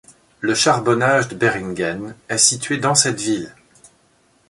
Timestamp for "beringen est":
1.35-2.39